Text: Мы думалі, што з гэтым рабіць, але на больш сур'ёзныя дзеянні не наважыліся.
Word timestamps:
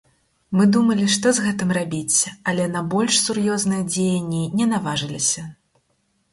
Мы 0.59 0.63
думалі, 0.75 1.03
што 1.15 1.33
з 1.37 1.43
гэтым 1.47 1.69
рабіць, 1.79 2.17
але 2.53 2.65
на 2.77 2.83
больш 2.95 3.21
сур'ёзныя 3.27 3.87
дзеянні 3.93 4.43
не 4.59 4.65
наважыліся. 4.75 5.49